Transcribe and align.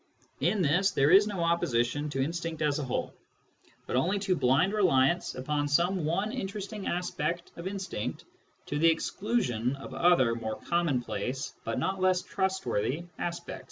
In 0.39 0.63
this 0.63 0.89
there 0.89 1.11
is 1.11 1.27
no 1.27 1.43
opposition 1.43 2.09
to 2.09 2.23
instinct 2.23 2.63
as 2.63 2.79
a 2.79 2.83
whole, 2.83 3.13
but 3.85 3.95
only 3.95 4.17
to 4.17 4.35
blind 4.35 4.73
reliance 4.73 5.35
upon 5.35 5.67
some 5.67 6.05
one 6.05 6.31
in 6.31 6.47
teresting 6.47 6.87
aspect 6.87 7.51
of 7.55 7.67
instinct 7.67 8.25
to 8.65 8.79
the 8.79 8.89
exclusion 8.89 9.75
of 9.75 9.93
other 9.93 10.33
more 10.33 10.55
commonplace 10.55 11.53
but 11.63 11.77
not 11.77 12.01
less 12.01 12.23
trustworthy 12.23 13.03
aspects. 13.19 13.59